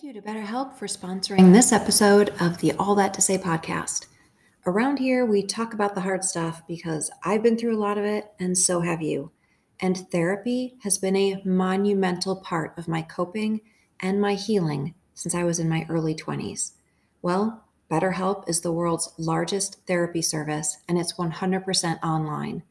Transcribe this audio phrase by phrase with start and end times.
[0.00, 4.06] Thank you to BetterHelp for sponsoring this episode of the All That to Say podcast.
[4.64, 8.04] Around here, we talk about the hard stuff because I've been through a lot of
[8.04, 9.32] it, and so have you.
[9.80, 13.60] And therapy has been a monumental part of my coping
[13.98, 16.74] and my healing since I was in my early 20s.
[17.20, 22.62] Well, BetterHelp is the world's largest therapy service, and it's 100% online.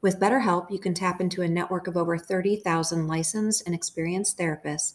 [0.00, 4.94] With BetterHelp, you can tap into a network of over 30,000 licensed and experienced therapists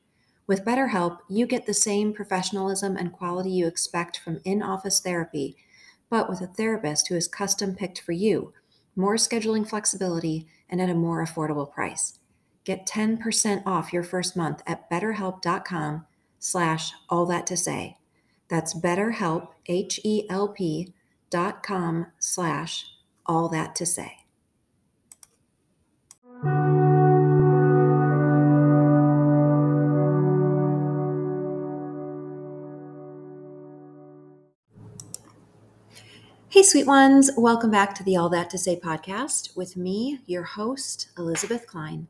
[0.51, 5.55] With BetterHelp, you get the same professionalism and quality you expect from in office therapy,
[6.09, 8.51] but with a therapist who is custom picked for you,
[8.93, 12.19] more scheduling flexibility, and at a more affordable price.
[12.65, 16.05] Get 10% off your first month at betterhelp.com
[16.37, 17.95] slash all that to say.
[18.49, 20.93] That's betterhelp, H-E-L-P
[21.29, 22.87] dot com slash
[23.25, 24.20] all that to say.
[36.51, 37.31] Hey, sweet ones.
[37.37, 42.09] Welcome back to the All That to Say podcast with me, your host, Elisabeth Klein.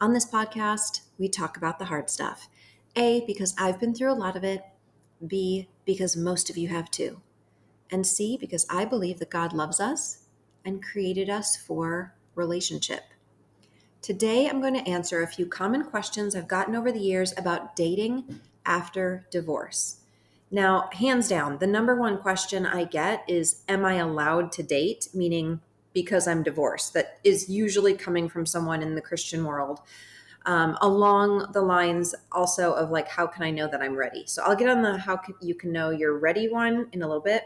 [0.00, 2.48] On this podcast, we talk about the hard stuff.
[2.96, 4.64] A, because I've been through a lot of it.
[5.26, 7.20] B, because most of you have too.
[7.90, 10.20] And C, because I believe that God loves us
[10.64, 13.02] and created us for relationship.
[14.00, 17.76] Today, I'm going to answer a few common questions I've gotten over the years about
[17.76, 19.96] dating after divorce.
[20.50, 25.08] Now, hands down, the number one question I get is Am I allowed to date?
[25.14, 25.60] Meaning,
[25.92, 26.94] because I'm divorced.
[26.94, 29.80] That is usually coming from someone in the Christian world.
[30.46, 34.24] Um, along the lines also of like, how can I know that I'm ready?
[34.26, 37.06] So I'll get on the how can, you can know you're ready one in a
[37.06, 37.44] little bit.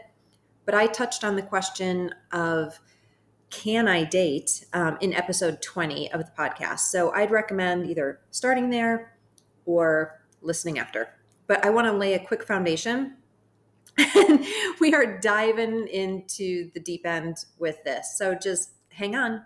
[0.65, 2.79] But I touched on the question of
[3.49, 6.79] can I date um, in episode 20 of the podcast.
[6.79, 9.17] So I'd recommend either starting there
[9.65, 11.09] or listening after
[11.49, 13.15] but I want to lay a quick foundation.
[13.97, 14.45] And
[14.79, 18.17] we are diving into the deep end with this.
[18.17, 19.41] So just hang on.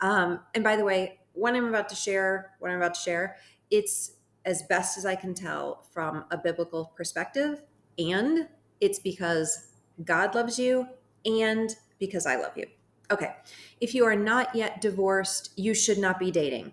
[0.00, 3.36] Um, and by the way, what I'm about to share, what I'm about to share,
[3.70, 7.62] it's as best as I can tell from a biblical perspective.
[7.98, 8.48] And
[8.80, 9.68] it's because
[10.04, 10.88] God loves you
[11.24, 12.66] and because I love you.
[13.12, 13.36] Okay.
[13.80, 16.72] If you are not yet divorced, you should not be dating,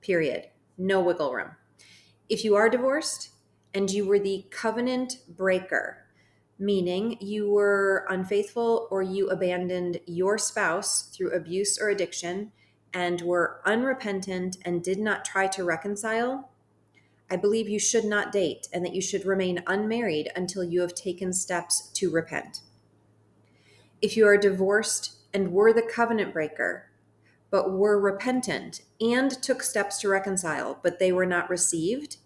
[0.00, 0.46] period.
[0.78, 1.50] No wiggle room.
[2.28, 3.30] If you are divorced,
[3.78, 6.04] and you were the covenant breaker,
[6.58, 12.50] meaning you were unfaithful or you abandoned your spouse through abuse or addiction
[12.92, 16.50] and were unrepentant and did not try to reconcile,
[17.30, 20.96] I believe you should not date and that you should remain unmarried until you have
[20.96, 22.62] taken steps to repent.
[24.02, 26.90] If you are divorced and were the covenant breaker,
[27.52, 32.16] but were repentant and took steps to reconcile, but they were not received,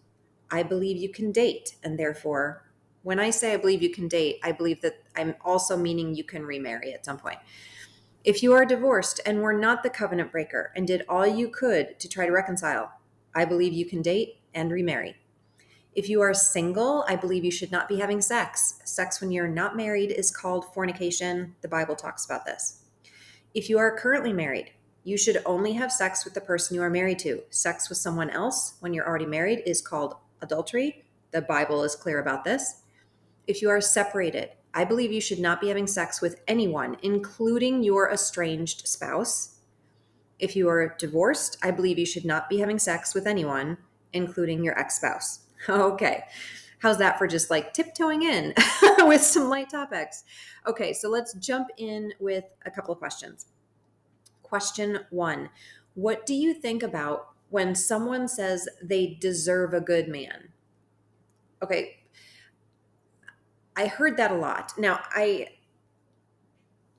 [0.52, 1.76] I believe you can date.
[1.82, 2.70] And therefore,
[3.02, 6.24] when I say I believe you can date, I believe that I'm also meaning you
[6.24, 7.38] can remarry at some point.
[8.22, 11.98] If you are divorced and were not the covenant breaker and did all you could
[11.98, 12.92] to try to reconcile,
[13.34, 15.16] I believe you can date and remarry.
[15.94, 18.78] If you are single, I believe you should not be having sex.
[18.84, 21.56] Sex when you're not married is called fornication.
[21.62, 22.82] The Bible talks about this.
[23.54, 24.72] If you are currently married,
[25.04, 27.42] you should only have sex with the person you are married to.
[27.50, 31.04] Sex with someone else when you're already married is called adultery.
[31.30, 32.82] The Bible is clear about this.
[33.46, 37.82] If you are separated, I believe you should not be having sex with anyone, including
[37.82, 39.60] your estranged spouse.
[40.38, 43.78] If you are divorced, I believe you should not be having sex with anyone,
[44.12, 45.40] including your ex spouse.
[45.68, 46.24] Okay.
[46.80, 48.52] How's that for just like tiptoeing in
[49.06, 50.24] with some light topics?
[50.66, 53.46] Okay, so let's jump in with a couple of questions.
[54.42, 55.48] Question one
[55.94, 60.52] What do you think about when someone says they deserve a good man.
[61.62, 61.98] Okay.
[63.76, 64.72] I heard that a lot.
[64.78, 65.48] Now, I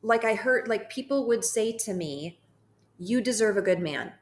[0.02, 2.40] like I heard like people would say to me,
[3.00, 4.14] "You deserve a good man."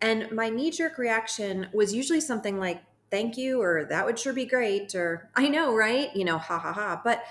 [0.00, 4.32] And my knee jerk reaction was usually something like, "Thank you," or "That would sure
[4.32, 7.00] be great," or "I know, right?" You know, ha ha ha.
[7.04, 7.24] But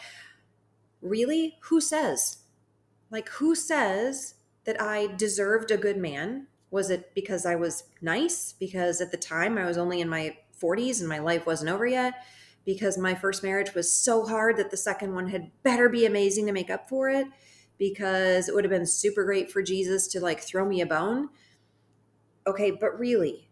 [1.02, 2.40] really, who says?
[3.12, 4.36] Like who says
[4.66, 6.48] that I deserved a good man?
[6.71, 8.54] Was it because I was nice?
[8.60, 11.88] Because at the time I was only in my 40s and my life wasn't over
[11.88, 12.13] yet?
[12.66, 16.45] because my first marriage was so hard that the second one had better be amazing
[16.45, 17.27] to make up for it
[17.80, 21.30] because it would have been super great for Jesus to like throw me a bone.
[22.45, 23.50] Okay, but really,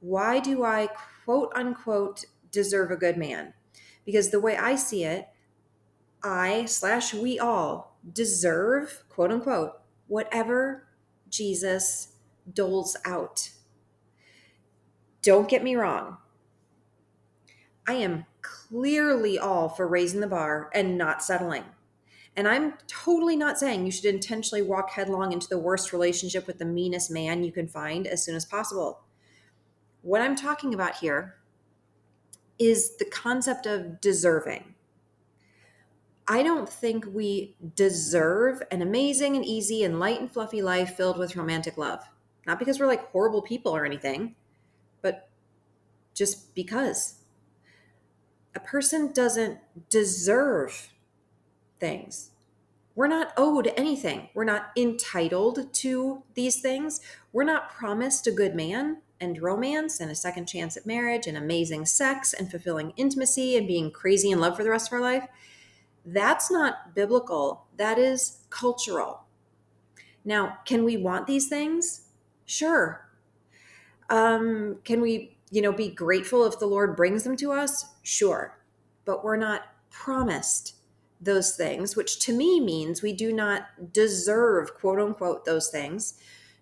[0.00, 0.88] why do I
[1.24, 3.54] quote unquote deserve a good man?
[4.04, 5.28] Because the way I see it,
[6.22, 9.72] I slash we all deserve, quote unquote,
[10.06, 10.87] whatever
[11.30, 12.14] Jesus
[12.52, 13.50] doles out.
[15.22, 16.18] Don't get me wrong.
[17.86, 21.64] I am clearly all for raising the bar and not settling.
[22.36, 26.58] And I'm totally not saying you should intentionally walk headlong into the worst relationship with
[26.58, 29.00] the meanest man you can find as soon as possible.
[30.02, 31.34] What I'm talking about here
[32.58, 34.74] is the concept of deserving.
[36.30, 41.18] I don't think we deserve an amazing and easy and light and fluffy life filled
[41.18, 42.06] with romantic love.
[42.46, 44.34] Not because we're like horrible people or anything,
[45.00, 45.30] but
[46.12, 47.14] just because.
[48.54, 49.58] A person doesn't
[49.88, 50.90] deserve
[51.80, 52.30] things.
[52.94, 54.28] We're not owed anything.
[54.34, 57.00] We're not entitled to these things.
[57.32, 61.36] We're not promised a good man and romance and a second chance at marriage and
[61.36, 65.00] amazing sex and fulfilling intimacy and being crazy in love for the rest of our
[65.00, 65.26] life.
[66.10, 67.66] That's not biblical.
[67.76, 69.24] That is cultural.
[70.24, 72.08] Now, can we want these things?
[72.46, 73.06] Sure.
[74.08, 77.84] Um, can we, you know, be grateful if the Lord brings them to us?
[78.02, 78.58] Sure.
[79.04, 80.76] But we're not promised
[81.20, 86.14] those things, which to me means we do not deserve, quote unquote, those things,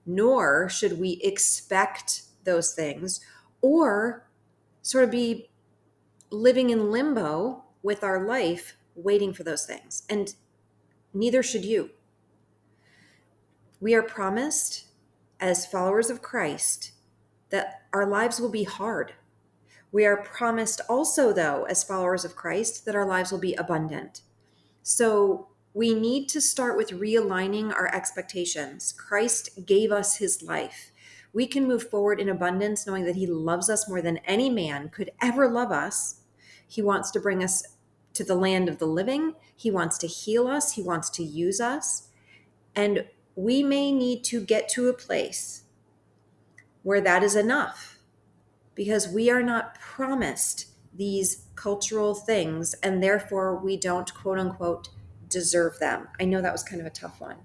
[0.07, 3.21] nor should we expect those things
[3.61, 4.27] or
[4.83, 5.51] sort of be
[6.31, 10.03] living in limbo with our life waiting for those things.
[10.09, 10.35] And
[11.15, 11.91] neither should you.
[13.81, 14.87] We are promised
[15.39, 16.93] as followers of Christ
[17.51, 19.13] that our lives will be hard.
[19.93, 24.23] We are promised also, though, as followers of Christ, that our lives will be abundant.
[24.83, 28.93] So we need to start with realigning our expectations.
[28.93, 30.91] Christ gave us his life.
[31.33, 34.89] We can move forward in abundance knowing that he loves us more than any man
[34.89, 36.23] could ever love us.
[36.67, 37.76] He wants to bring us
[38.17, 39.35] to the land of the living.
[39.55, 40.73] He wants to heal us.
[40.73, 42.09] He wants to use us.
[42.75, 45.63] And we may need to get to a place
[46.83, 47.99] where that is enough
[48.75, 54.89] because we are not promised these cultural things and therefore we don't quote unquote
[55.29, 56.09] deserve them.
[56.21, 57.37] I know that was kind of a tough one.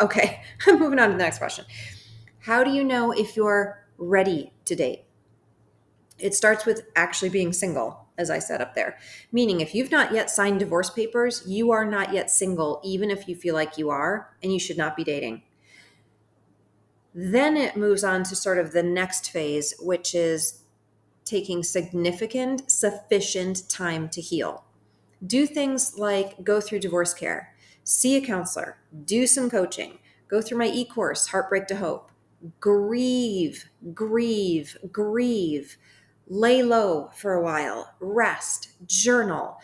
[0.00, 1.64] Okay, I'm moving on to the next question.
[2.40, 5.04] How do you know if you're ready to date?
[6.18, 8.96] It starts with actually being single, as I said up there.
[9.32, 13.28] Meaning, if you've not yet signed divorce papers, you are not yet single, even if
[13.28, 15.42] you feel like you are, and you should not be dating.
[17.14, 20.62] Then it moves on to sort of the next phase, which is
[21.24, 24.64] taking significant, sufficient time to heal.
[25.26, 27.54] Do things like go through divorce care,
[27.84, 29.98] see a counselor, do some coaching,
[30.28, 32.12] go through my e course, Heartbreak to Hope,
[32.60, 35.78] grieve, grieve, grieve,
[36.26, 39.58] lay low for a while, rest, journal.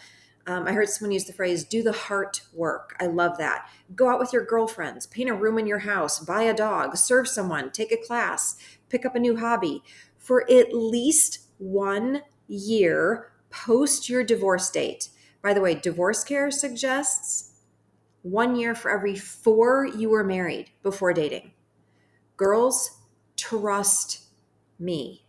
[0.47, 2.97] Um, I heard someone use the phrase, do the heart work.
[3.00, 3.69] I love that.
[3.94, 7.29] Go out with your girlfriends, paint a room in your house, buy a dog, serve
[7.29, 8.56] someone, take a class,
[8.89, 9.82] pick up a new hobby
[10.19, 15.10] for at least one year post your divorce date.
[15.43, 17.51] By the way, divorce care suggests
[18.22, 21.53] one year for every four you were married before dating.
[22.36, 23.03] Girls,
[23.36, 24.25] trust
[24.79, 25.21] me.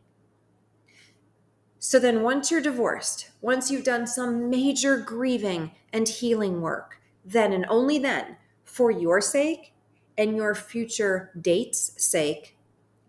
[1.85, 7.51] So then, once you're divorced, once you've done some major grieving and healing work, then
[7.51, 9.73] and only then, for your sake
[10.17, 12.55] and your future date's sake,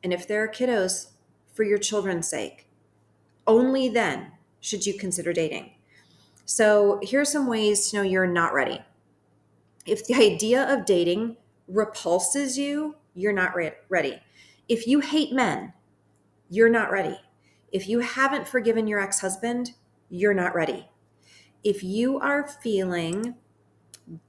[0.02, 1.10] and if there are kiddos,
[1.52, 2.66] for your children's sake,
[3.46, 5.70] only then should you consider dating.
[6.44, 8.80] So, here are some ways to know you're not ready.
[9.86, 11.36] If the idea of dating
[11.68, 14.20] repulses you, you're not re- ready.
[14.68, 15.74] If you hate men,
[16.50, 17.20] you're not ready.
[17.74, 19.72] If you haven't forgiven your ex husband,
[20.08, 20.88] you're not ready.
[21.62, 23.34] If you are feeling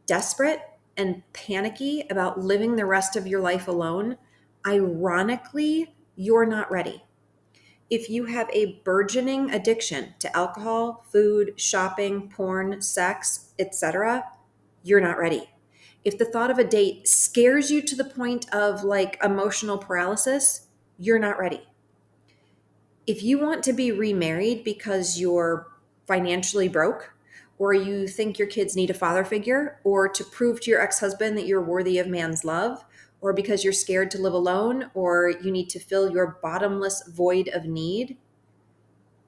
[0.05, 0.59] desperate
[0.97, 4.17] and panicky about living the rest of your life alone,
[4.67, 7.05] ironically, you're not ready
[7.89, 14.25] if you have a burgeoning addiction to alcohol, food, shopping, porn, sex, etc.,
[14.83, 15.49] you're not ready.
[16.03, 20.67] If the thought of a date scares you to the point of like emotional paralysis,
[20.97, 21.67] you're not ready.
[23.07, 25.67] If you want to be remarried because you're
[26.07, 27.13] financially broke,
[27.57, 30.99] or you think your kids need a father figure, or to prove to your ex
[30.99, 32.83] husband that you're worthy of man's love,
[33.21, 37.47] or because you're scared to live alone, or you need to fill your bottomless void
[37.49, 38.17] of need,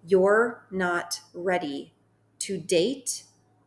[0.06, 1.94] you're not ready
[2.40, 3.24] to date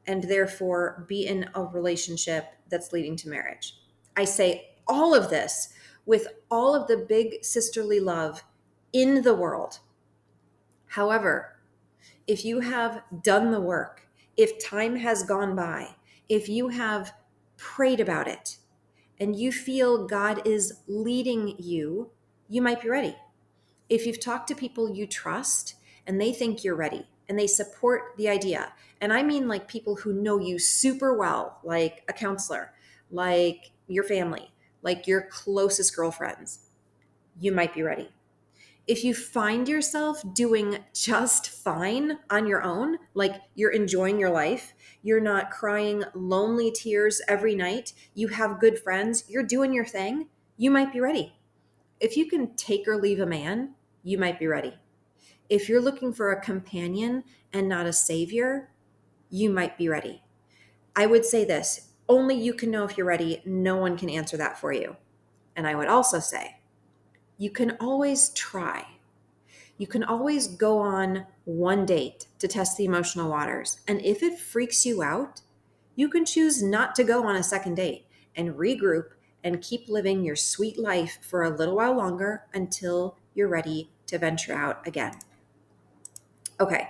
[0.06, 3.76] and therefore be in a relationship that's leading to marriage.
[4.16, 5.72] I say all of this
[6.06, 8.42] with all of the big sisterly love
[8.92, 9.78] in the world.
[10.90, 11.56] However,
[12.26, 15.94] if you have done the work, if time has gone by,
[16.28, 17.12] if you have
[17.56, 18.56] prayed about it,
[19.20, 22.10] and you feel God is leading you,
[22.48, 23.14] you might be ready.
[23.88, 25.74] If you've talked to people you trust
[26.08, 29.94] and they think you're ready and they support the idea, and I mean like people
[29.94, 32.72] who know you super well, like a counselor,
[33.12, 34.50] like your family,
[34.82, 36.66] like your closest girlfriends,
[37.38, 38.10] you might be ready.
[38.86, 44.74] If you find yourself doing just fine on your own, like you're enjoying your life,
[45.02, 50.28] you're not crying lonely tears every night, you have good friends, you're doing your thing,
[50.56, 51.34] you might be ready.
[52.00, 54.74] If you can take or leave a man, you might be ready.
[55.48, 58.70] If you're looking for a companion and not a savior,
[59.28, 60.22] you might be ready.
[60.96, 63.40] I would say this only you can know if you're ready.
[63.44, 64.96] No one can answer that for you.
[65.54, 66.59] And I would also say,
[67.40, 68.86] you can always try.
[69.78, 73.80] You can always go on one date to test the emotional waters.
[73.88, 75.40] And if it freaks you out,
[75.96, 78.04] you can choose not to go on a second date
[78.36, 83.48] and regroup and keep living your sweet life for a little while longer until you're
[83.48, 85.14] ready to venture out again.
[86.60, 86.88] Okay,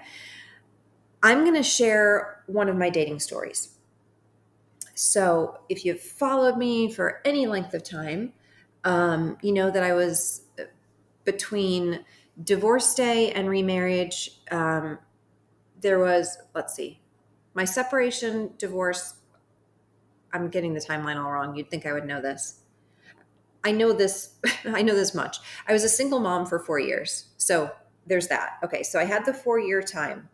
[1.22, 3.76] I'm going to share one of my dating stories.
[4.96, 8.32] So, if you've followed me for any length of time,
[8.84, 10.64] um, you know that I was uh,
[11.24, 12.04] between
[12.42, 14.40] divorce day and remarriage.
[14.50, 14.98] Um,
[15.80, 17.00] there was, let's see,
[17.54, 19.14] my separation, divorce.
[20.32, 21.56] I'm getting the timeline all wrong.
[21.56, 22.60] You'd think I would know this.
[23.64, 24.38] I know this.
[24.64, 25.38] I know this much.
[25.66, 27.26] I was a single mom for four years.
[27.36, 27.70] So
[28.06, 28.58] there's that.
[28.64, 28.82] Okay.
[28.82, 30.28] So I had the four year time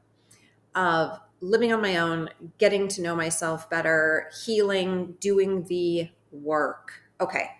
[0.75, 6.93] of living on my own, getting to know myself better, healing, doing the work.
[7.21, 7.51] Okay.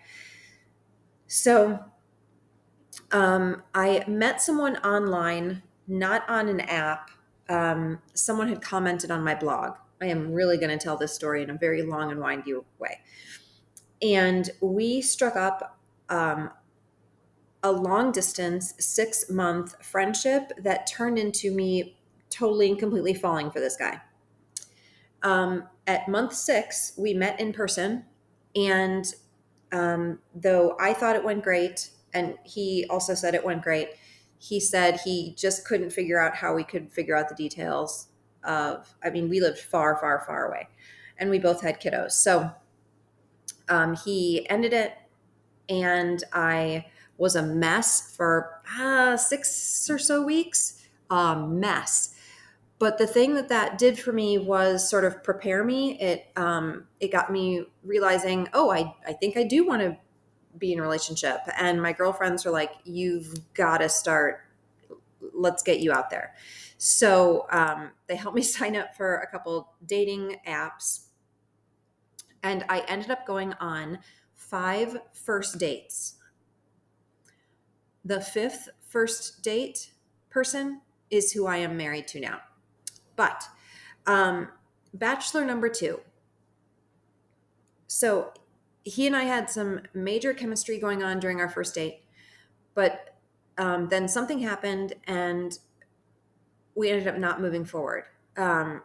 [1.27, 1.85] So
[3.13, 7.11] um, I met someone online, not on an app.
[7.49, 9.77] Um, someone had commented on my blog.
[10.01, 13.01] I am really going to tell this story in a very long and windy way.
[14.03, 15.79] And we struck up
[16.09, 16.51] um,
[17.63, 21.99] a long distance, six month friendship that turned into me
[22.31, 24.01] totally and completely falling for this guy.
[25.23, 28.05] Um, at month six, we met in person.
[28.55, 29.07] And
[29.77, 33.91] um, though I thought it went great, and he also said it went great,
[34.39, 38.09] he said he just couldn't figure out how we could figure out the details
[38.45, 40.69] of, I mean, we lived far, far, far away,
[41.19, 42.13] and we both had kiddos.
[42.13, 42.51] So
[43.69, 44.93] um, he ended it,
[45.69, 46.87] and I
[47.19, 50.83] was a mess for uh, six or so weeks.
[51.11, 52.16] A mess
[52.79, 55.99] but the thing that that did for me was sort of prepare me.
[55.99, 59.97] It um, it got me realizing oh i i think i do want to
[60.59, 61.41] be in a relationship.
[61.59, 64.41] And my girlfriends were like you've got to start.
[65.35, 66.35] Let's get you out there.
[66.79, 71.05] So um, they helped me sign up for a couple dating apps.
[72.43, 73.99] And i ended up going on
[74.35, 76.17] five first dates.
[78.05, 79.91] The fifth first date
[80.31, 82.41] person is who i am married to now
[83.17, 83.45] but
[84.07, 84.49] um,
[84.95, 86.01] bachelor number two.
[87.87, 88.33] So
[88.85, 92.03] he and I had some major chemistry going on during our first date,
[92.75, 93.17] but
[93.59, 95.59] um, then something happened and
[96.75, 98.05] we ended up not moving forward.
[98.37, 98.83] Um,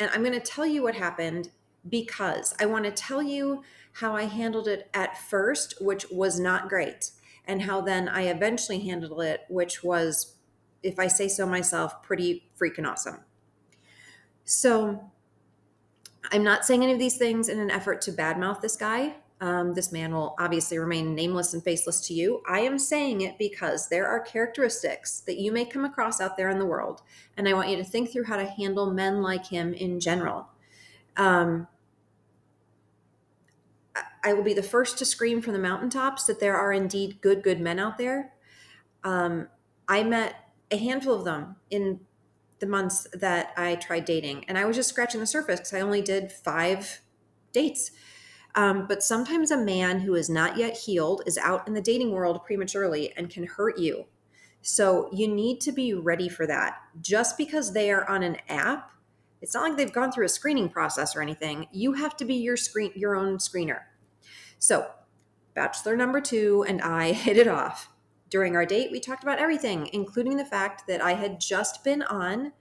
[0.00, 1.50] and I'm going to tell you what happened
[1.88, 6.68] because I want to tell you how I handled it at first, which was not
[6.68, 7.10] great,
[7.44, 10.36] and how then I eventually handled it, which was
[10.82, 13.20] if I say so myself, pretty freaking awesome.
[14.44, 15.10] So
[16.32, 19.16] I'm not saying any of these things in an effort to badmouth this guy.
[19.40, 22.42] Um, this man will obviously remain nameless and faceless to you.
[22.48, 26.50] I am saying it because there are characteristics that you may come across out there
[26.50, 27.02] in the world.
[27.36, 30.48] And I want you to think through how to handle men like him in general.
[31.16, 31.68] Um,
[34.24, 37.42] I will be the first to scream from the mountaintops that there are indeed good,
[37.42, 38.32] good men out there.
[39.04, 39.48] Um,
[39.88, 40.34] I met
[40.70, 42.00] a handful of them in
[42.58, 44.44] the months that I tried dating.
[44.48, 47.00] And I was just scratching the surface because I only did five
[47.52, 47.92] dates.
[48.54, 52.12] Um, but sometimes a man who is not yet healed is out in the dating
[52.12, 54.06] world prematurely and can hurt you.
[54.62, 56.78] So you need to be ready for that.
[57.00, 58.90] Just because they are on an app,
[59.40, 61.68] it's not like they've gone through a screening process or anything.
[61.70, 63.82] You have to be your screen your own screener.
[64.58, 64.90] So,
[65.54, 67.88] bachelor number 2 and I hit it off
[68.30, 72.02] During our date, we talked about everything, including the fact that I had just been
[72.02, 72.52] on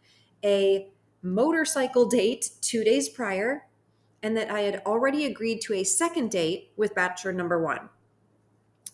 [0.44, 0.90] a
[1.22, 3.68] motorcycle date two days prior
[4.24, 7.90] and that I had already agreed to a second date with bachelor number one.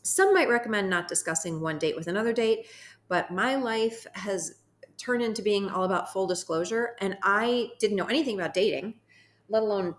[0.02, 2.68] Some might recommend not discussing one date with another date,
[3.08, 4.56] but my life has
[4.98, 6.96] turned into being all about full disclosure.
[7.00, 8.96] And I didn't know anything about dating,
[9.50, 9.96] let alone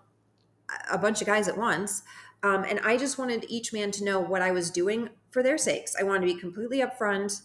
[0.91, 2.03] a bunch of guys at once.
[2.45, 5.57] Um, and I just wanted each man to know what I was doing for their
[5.57, 5.95] sakes.
[5.99, 7.41] I wanted to be completely upfront.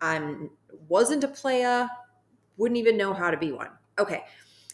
[0.00, 0.34] I
[0.88, 1.88] wasn't a playa,
[2.56, 3.68] wouldn't even know how to be one.
[3.98, 4.24] Okay.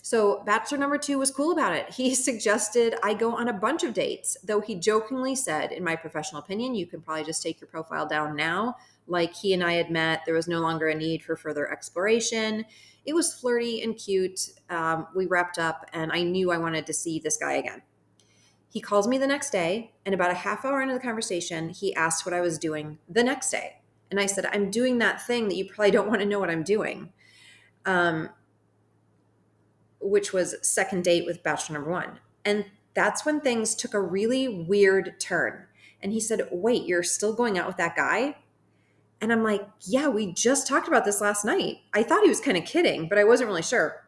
[0.03, 1.91] So, bachelor number two was cool about it.
[1.95, 5.97] He suggested I go on a bunch of dates, though he jokingly said, in my
[5.97, 8.77] professional opinion, you can probably just take your profile down now.
[9.09, 12.65] Like he and I had met, there was no longer a need for further exploration.
[13.05, 14.51] It was flirty and cute.
[14.69, 17.83] Um, we wrapped up, and I knew I wanted to see this guy again.
[18.71, 21.95] He calls me the next day, and about a half hour into the conversation, he
[21.95, 23.81] asked what I was doing the next day.
[24.11, 26.51] And I said, I'm doing that thing that you probably don't want to know what
[26.51, 27.13] I'm doing.
[27.85, 28.31] Um,
[30.01, 32.21] which was second date with bachelor number one.
[32.45, 35.67] And that's when things took a really weird turn.
[36.03, 38.37] And he said, Wait, you're still going out with that guy?
[39.21, 41.79] And I'm like, Yeah, we just talked about this last night.
[41.93, 44.07] I thought he was kind of kidding, but I wasn't really sure.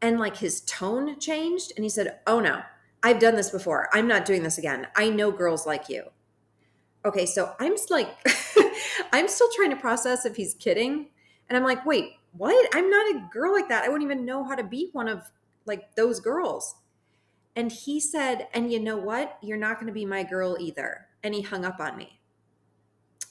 [0.00, 1.72] And like his tone changed.
[1.76, 2.62] And he said, Oh no,
[3.04, 3.90] I've done this before.
[3.92, 4.88] I'm not doing this again.
[4.96, 6.04] I know girls like you.
[7.04, 8.08] Okay, so I'm like,
[9.12, 11.10] I'm still trying to process if he's kidding.
[11.48, 12.68] And I'm like, wait, what?
[12.74, 13.84] I'm not a girl like that.
[13.84, 15.30] I wouldn't even know how to be one of
[15.66, 16.76] like those girls.
[17.54, 19.36] And he said, and you know what?
[19.42, 21.06] You're not going to be my girl either.
[21.22, 22.18] And he hung up on me.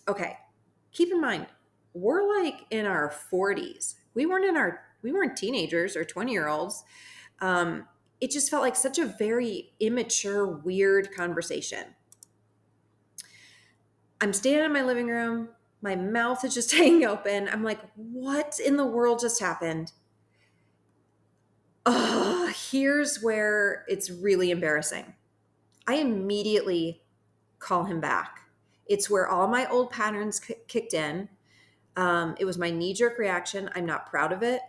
[0.07, 0.37] Okay.
[0.91, 1.47] Keep in mind,
[1.95, 3.95] we're like in our 40s.
[4.13, 6.83] We weren't in our we weren't teenagers or 20 year olds.
[7.41, 7.87] Um,
[8.23, 11.95] it just felt like such a very immature, weird conversation.
[14.21, 15.49] I'm standing in my living room
[15.83, 17.47] my mouth is just hanging open.
[17.49, 19.91] I'm like, what in the world just happened?
[21.85, 25.13] Oh, here's where it's really embarrassing.
[25.85, 27.03] I immediately
[27.59, 28.39] call him back.
[28.85, 31.27] It's where all my old patterns kicked in.
[31.97, 33.69] Um, it was my knee jerk reaction.
[33.75, 34.61] I'm not proud of it.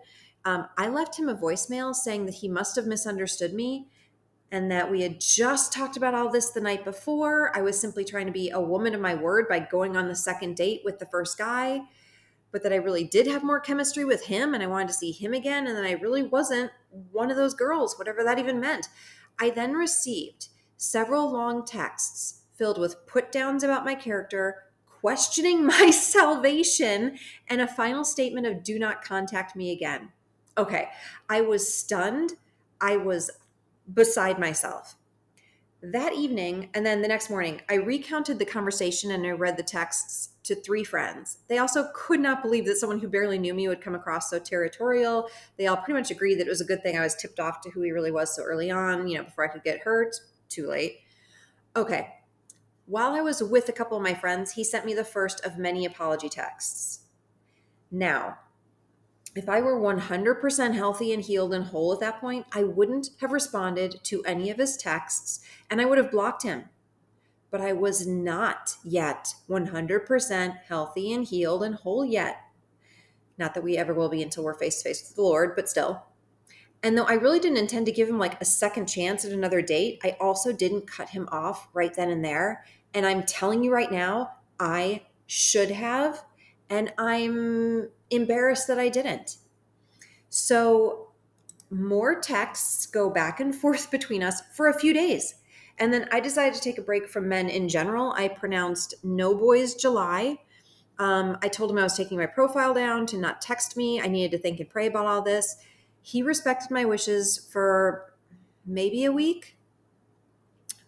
[0.44, 3.88] Um, I left him a voicemail saying that he must have misunderstood me
[4.52, 7.50] and that we had just talked about all this the night before.
[7.56, 10.14] I was simply trying to be a woman of my word by going on the
[10.14, 11.80] second date with the first guy,
[12.52, 15.10] but that I really did have more chemistry with him and I wanted to see
[15.10, 16.70] him again, and that I really wasn't
[17.10, 18.88] one of those girls, whatever that even meant.
[19.40, 25.90] I then received several long texts filled with put downs about my character, questioning my
[25.90, 30.10] salvation, and a final statement of do not contact me again.
[30.56, 30.88] Okay,
[31.28, 32.34] I was stunned.
[32.80, 33.30] I was
[33.92, 34.96] beside myself.
[35.82, 39.62] That evening, and then the next morning, I recounted the conversation and I read the
[39.62, 41.38] texts to three friends.
[41.48, 44.38] They also could not believe that someone who barely knew me would come across so
[44.38, 45.28] territorial.
[45.58, 47.60] They all pretty much agreed that it was a good thing I was tipped off
[47.62, 50.16] to who he really was so early on, you know, before I could get hurt.
[50.48, 51.00] Too late.
[51.76, 52.14] Okay.
[52.86, 55.58] While I was with a couple of my friends, he sent me the first of
[55.58, 57.00] many apology texts.
[57.90, 58.38] Now,
[59.34, 63.32] if I were 100% healthy and healed and whole at that point, I wouldn't have
[63.32, 66.64] responded to any of his texts and I would have blocked him.
[67.50, 72.36] But I was not yet 100% healthy and healed and whole yet.
[73.36, 75.68] Not that we ever will be until we're face to face with the Lord, but
[75.68, 76.04] still.
[76.82, 79.62] And though I really didn't intend to give him like a second chance at another
[79.62, 82.64] date, I also didn't cut him off right then and there.
[82.92, 86.24] And I'm telling you right now, I should have.
[86.70, 89.36] And I'm embarrassed that I didn't.
[90.30, 91.08] So
[91.70, 95.34] more texts go back and forth between us for a few days.
[95.78, 98.12] And then I decided to take a break from men in general.
[98.12, 100.38] I pronounced no boys July.
[100.98, 104.00] Um, I told him I was taking my profile down to not text me.
[104.00, 105.56] I needed to think and pray about all this.
[106.00, 108.14] He respected my wishes for
[108.64, 109.56] maybe a week.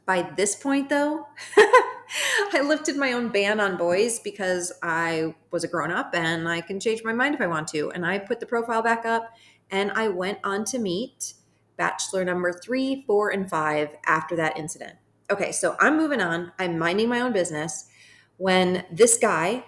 [0.05, 1.27] By this point, though,
[2.53, 6.61] I lifted my own ban on boys because I was a grown up and I
[6.61, 7.91] can change my mind if I want to.
[7.91, 9.35] And I put the profile back up
[9.71, 11.35] and I went on to meet
[11.77, 14.95] bachelor number three, four, and five after that incident.
[15.31, 16.53] Okay, so I'm moving on.
[16.59, 17.89] I'm minding my own business
[18.37, 19.65] when this guy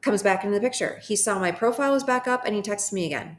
[0.00, 1.00] comes back into the picture.
[1.02, 3.36] He saw my profile was back up and he texted me again.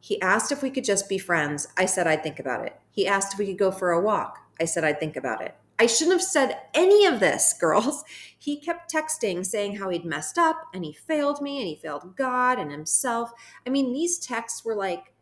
[0.00, 1.68] He asked if we could just be friends.
[1.76, 2.80] I said I'd think about it.
[2.90, 4.38] He asked if we could go for a walk.
[4.58, 5.54] I said I'd think about it.
[5.80, 8.04] I shouldn't have said any of this, girls.
[8.38, 12.16] He kept texting saying how he'd messed up and he failed me and he failed
[12.16, 13.32] God and himself.
[13.66, 15.14] I mean, these texts were like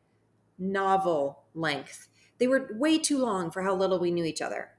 [0.59, 2.09] novel length.
[2.38, 4.71] They were way too long for how little we knew each other.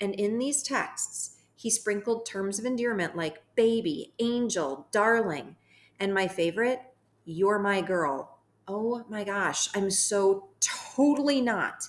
[0.00, 5.56] And in these texts, He sprinkled terms of endearment like baby, angel, darling.
[6.00, 6.80] And my favorite,
[7.24, 8.38] you're my girl.
[8.68, 11.84] Oh my gosh, I'm so totally not.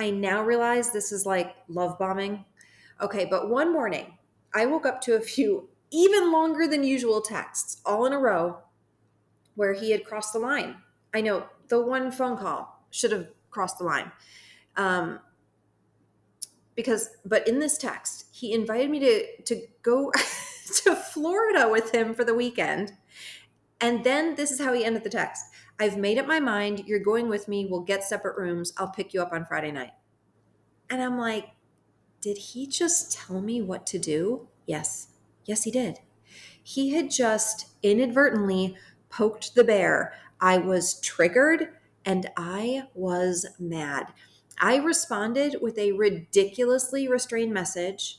[0.00, 2.46] I now realize this is like love bombing.
[3.02, 4.16] Okay, but one morning,
[4.54, 8.56] I woke up to a few even longer than usual texts all in a row
[9.56, 10.76] where he had crossed the line.
[11.12, 14.10] I know the one phone call should have crossed the line.
[14.76, 15.20] Um,
[16.76, 20.10] because, but in this text, he invited me to, to go
[20.84, 22.92] to Florida with him for the weekend.
[23.82, 25.44] And then this is how he ended the text
[25.80, 26.84] I've made up my mind.
[26.86, 27.66] You're going with me.
[27.66, 28.72] We'll get separate rooms.
[28.76, 29.92] I'll pick you up on Friday night.
[30.90, 31.50] And I'm like,
[32.20, 34.48] did he just tell me what to do?
[34.66, 35.08] Yes.
[35.46, 36.00] Yes, he did.
[36.62, 38.76] He had just inadvertently
[39.08, 40.14] poked the bear.
[40.40, 41.72] I was triggered
[42.04, 44.12] and I was mad.
[44.58, 48.18] I responded with a ridiculously restrained message.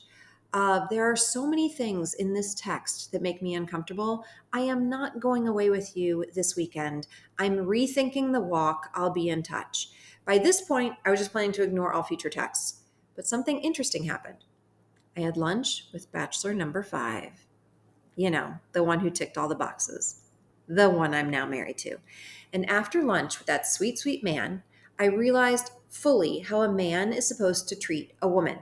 [0.54, 4.24] Uh, there are so many things in this text that make me uncomfortable.
[4.52, 7.06] I am not going away with you this weekend.
[7.38, 8.90] I'm rethinking the walk.
[8.94, 9.88] I'll be in touch.
[10.26, 12.80] By this point, I was just planning to ignore all future texts.
[13.16, 14.44] But something interesting happened.
[15.16, 17.46] I had lunch with bachelor number five.
[18.14, 20.20] You know, the one who ticked all the boxes,
[20.68, 21.96] the one I'm now married to.
[22.52, 24.62] And after lunch with that sweet, sweet man,
[24.98, 28.58] I realized fully how a man is supposed to treat a woman.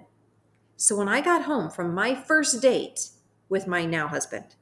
[0.81, 3.11] So when I got home from my first date
[3.51, 4.55] with my now husband,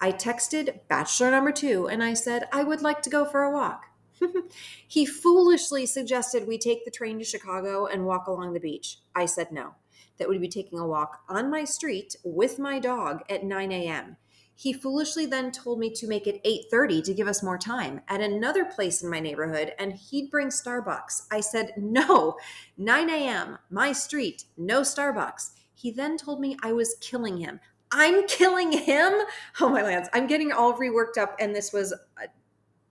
[0.00, 3.52] I texted bachelor number two and I said, I would like to go for a
[3.52, 3.86] walk.
[4.88, 8.98] he foolishly suggested we take the train to Chicago and walk along the beach.
[9.14, 9.76] I said no
[10.18, 14.16] that would be taking a walk on my street with my dog at 9 a.m.
[14.54, 18.20] He foolishly then told me to make it 8:30 to give us more time at
[18.20, 21.26] another place in my neighborhood and he'd bring Starbucks.
[21.30, 22.36] I said, "No,
[22.76, 27.60] 9 a.m., my street, no Starbucks." He then told me I was killing him.
[27.90, 29.12] I'm killing him?
[29.60, 30.08] Oh my lands.
[30.12, 32.26] I'm getting all reworked up and this was uh,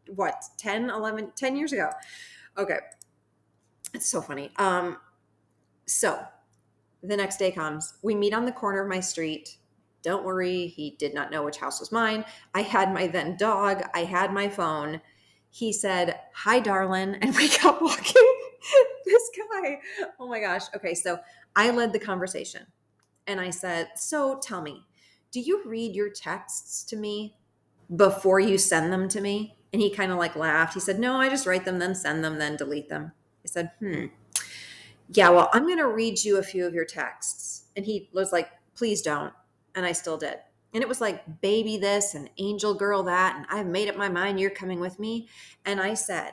[0.07, 1.89] what, 10, 11, 10 years ago.
[2.57, 2.77] Okay.
[3.93, 4.51] It's so funny.
[4.57, 4.97] Um
[5.85, 6.23] so
[7.01, 7.95] the next day comes.
[8.01, 9.57] We meet on the corner of my street.
[10.03, 12.25] Don't worry, he did not know which house was mine.
[12.53, 15.01] I had my then dog, I had my phone.
[15.49, 17.17] He said, Hi, darling.
[17.21, 18.35] And we got walking.
[19.05, 19.79] this guy.
[20.19, 20.63] Oh my gosh.
[20.75, 21.19] Okay, so
[21.55, 22.65] I led the conversation
[23.27, 24.85] and I said, So tell me,
[25.31, 27.35] do you read your texts to me
[27.95, 29.55] before you send them to me?
[29.71, 30.75] And he kind of like laughed.
[30.75, 33.11] He said, No, I just write them, then send them, then delete them.
[33.43, 34.05] I said, Hmm
[35.09, 37.65] yeah, well, I'm going to read you a few of your texts.
[37.75, 39.33] And he was like, please don't.
[39.75, 40.37] And I still did.
[40.73, 43.35] And it was like, baby this and angel girl that.
[43.35, 45.27] And I've made up my mind you're coming with me.
[45.65, 46.31] And I said,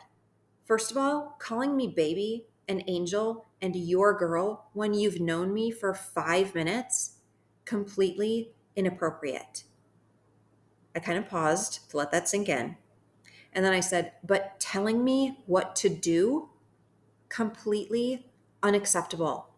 [0.64, 5.70] first of all, calling me baby and angel and your girl when you've known me
[5.70, 7.18] for five minutes,
[7.64, 9.64] completely inappropriate.
[10.94, 12.76] I kind of paused to let that sink in.
[13.52, 16.48] And then I said, but telling me what to do,
[17.28, 18.30] completely
[18.62, 19.49] unacceptable.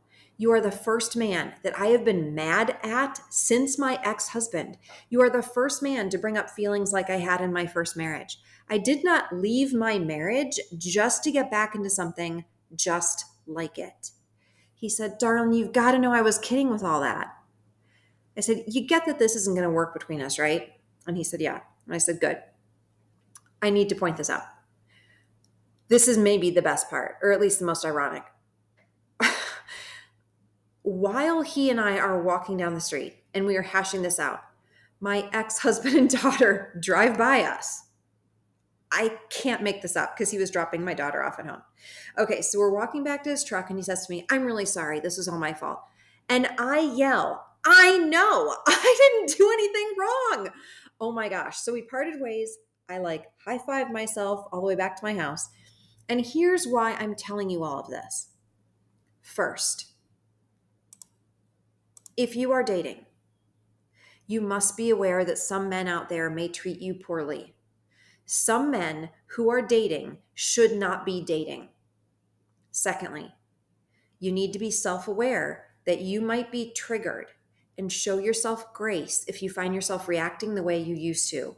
[0.42, 4.76] You are the first man that I have been mad at since my ex husband.
[5.08, 7.96] You are the first man to bring up feelings like I had in my first
[7.96, 8.40] marriage.
[8.68, 14.10] I did not leave my marriage just to get back into something just like it.
[14.74, 17.28] He said, Darling, you've got to know I was kidding with all that.
[18.36, 20.72] I said, You get that this isn't going to work between us, right?
[21.06, 21.60] And he said, Yeah.
[21.86, 22.38] And I said, Good.
[23.62, 24.42] I need to point this out.
[25.86, 28.24] This is maybe the best part, or at least the most ironic
[30.92, 34.42] while he and I are walking down the street and we are hashing this out,
[35.00, 37.84] my ex husband and daughter drive by us.
[38.92, 41.62] I can't make this up because he was dropping my daughter off at home.
[42.18, 44.66] Okay, so we're walking back to his truck and he says to me, I'm really
[44.66, 45.00] sorry.
[45.00, 45.80] This was all my fault.
[46.28, 50.48] And I yell, I know, I didn't do anything wrong.
[51.00, 51.56] Oh my gosh.
[51.56, 52.58] So we parted ways.
[52.90, 55.48] I like high five myself all the way back to my house.
[56.10, 58.28] And here's why I'm telling you all of this.
[59.22, 59.91] First,
[62.16, 63.06] if you are dating,
[64.26, 67.54] you must be aware that some men out there may treat you poorly.
[68.24, 71.68] Some men who are dating should not be dating.
[72.70, 73.34] Secondly,
[74.18, 77.26] you need to be self aware that you might be triggered
[77.76, 81.56] and show yourself grace if you find yourself reacting the way you used to.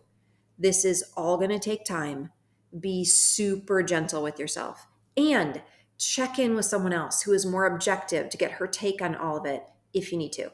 [0.59, 2.31] This is all going to take time.
[2.79, 4.87] Be super gentle with yourself
[5.17, 5.63] and
[5.99, 9.37] check in with someone else who is more objective to get her take on all
[9.37, 10.51] of it if you need to.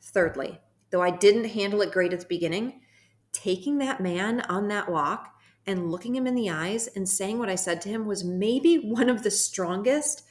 [0.00, 2.80] Thirdly, though I didn't handle it great at the beginning,
[3.32, 5.34] taking that man on that walk
[5.66, 8.76] and looking him in the eyes and saying what I said to him was maybe
[8.84, 10.22] one of the strongest,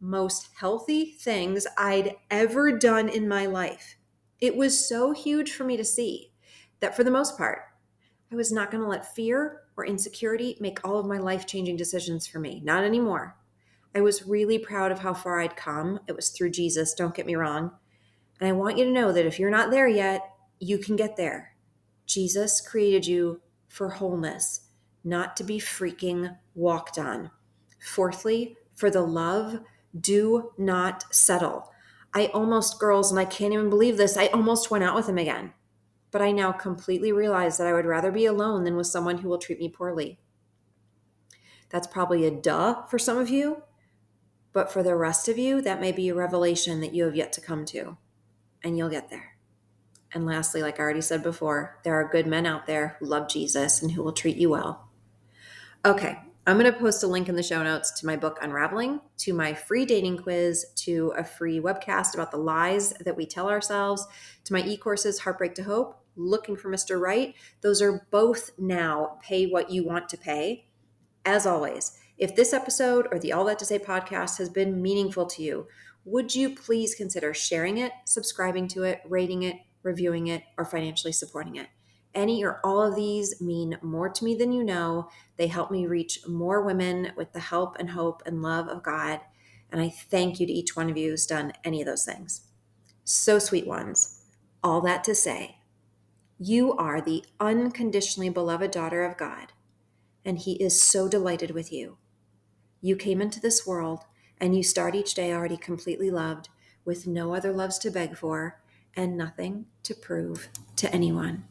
[0.00, 3.96] most healthy things I'd ever done in my life.
[4.40, 6.32] It was so huge for me to see
[6.80, 7.60] that for the most part,
[8.32, 11.76] I was not going to let fear or insecurity make all of my life changing
[11.76, 12.60] decisions for me.
[12.64, 13.36] Not anymore.
[13.94, 16.00] I was really proud of how far I'd come.
[16.06, 17.72] It was through Jesus, don't get me wrong.
[18.40, 20.22] And I want you to know that if you're not there yet,
[20.58, 21.54] you can get there.
[22.06, 24.68] Jesus created you for wholeness,
[25.04, 27.30] not to be freaking walked on.
[27.80, 29.60] Fourthly, for the love,
[29.98, 31.70] do not settle.
[32.14, 35.18] I almost, girls, and I can't even believe this, I almost went out with him
[35.18, 35.52] again
[36.10, 39.28] but I now completely realize that I would rather be alone than with someone who
[39.28, 40.18] will treat me poorly.
[41.68, 43.62] That's probably a duh for some of you,
[44.52, 47.32] but for the rest of you, that may be a revelation that you have yet
[47.34, 47.96] to come to,
[48.62, 49.36] and you'll get there.
[50.12, 53.28] And lastly, like I already said before, there are good men out there who love
[53.28, 54.88] Jesus and who will treat you well.
[55.84, 59.00] Okay, I'm going to post a link in the show notes to my book Unraveling,
[59.18, 63.48] to my free dating quiz, to a free webcast about the lies that we tell
[63.48, 64.06] ourselves,
[64.44, 67.00] to my e courses Heartbreak to Hope, looking for Mr.
[67.00, 70.66] Right, those are both now pay what you want to pay.
[71.24, 75.24] As always, if this episode or the All That to Say podcast has been meaningful
[75.24, 75.66] to you,
[76.04, 81.12] would you please consider sharing it, subscribing to it, rating it, reviewing it, or financially
[81.12, 81.68] supporting it?
[82.14, 85.08] Any or all of these mean more to me than you know.
[85.38, 89.20] They help me reach more women with the help and hope and love of God.
[89.72, 92.42] And I thank you to each one of you who's done any of those things.
[93.04, 94.26] So, sweet ones,
[94.62, 95.56] all that to say,
[96.38, 99.52] you are the unconditionally beloved daughter of God,
[100.22, 101.96] and He is so delighted with you.
[102.80, 104.04] You came into this world
[104.40, 106.48] and you start each day already completely loved,
[106.84, 108.60] with no other loves to beg for
[108.96, 111.44] and nothing to prove to anyone.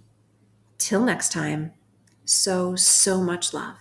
[0.80, 1.74] Till next time,
[2.26, 3.76] so, so much love.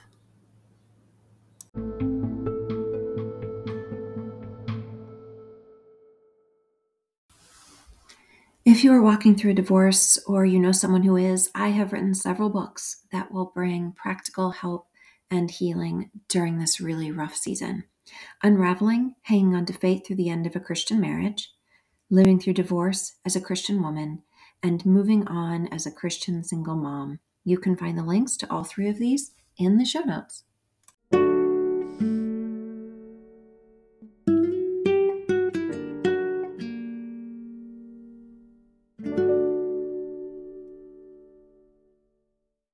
[8.64, 11.94] If you are walking through a divorce or you know someone who is, I have
[11.94, 14.87] written several books that will bring practical help
[15.30, 17.84] and healing during this really rough season.
[18.42, 21.52] Unraveling, hanging on to faith through the end of a Christian marriage,
[22.10, 24.22] living through divorce as a Christian woman,
[24.62, 27.20] and moving on as a Christian single mom.
[27.44, 30.44] You can find the links to all three of these in the show notes.